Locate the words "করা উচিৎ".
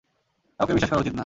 0.89-1.13